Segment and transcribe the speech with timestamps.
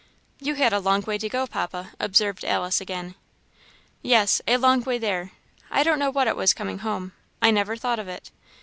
[0.39, 3.13] "You had a long way to go, Papa," observed Alice, again.
[4.01, 5.29] "Yes a long way there
[5.69, 8.31] I don't know what it was coming home; I never thought of it.